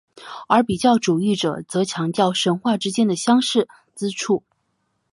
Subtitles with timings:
[0.47, 4.41] 而比较主义者则强调神话之间的相似之处。